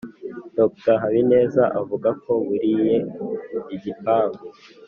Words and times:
dr 0.57 0.95
habineza 1.03 1.63
avuga 1.81 2.09
ko 2.23 2.31
buriye 2.45 2.95
igipangu, 3.75 4.41